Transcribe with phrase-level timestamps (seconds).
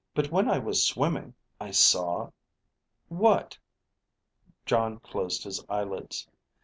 [0.15, 2.31] But when I was swimming, I saw...."
[3.07, 3.59] "What?"
[4.65, 6.27] Jon closed his eyelids.